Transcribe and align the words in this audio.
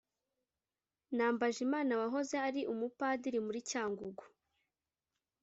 nambajimana 1.15 1.93
wahoze 2.01 2.35
ari 2.47 2.61
umupadiri 2.73 3.39
muri 3.45 3.59
cyangugu 3.71 4.23